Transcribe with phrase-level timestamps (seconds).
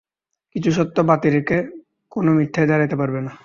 [0.55, 1.57] কিছু সত্য ব্যতিরেকে
[2.11, 3.33] কোন মিথ্যাই দাঁড়াইতে পারে না।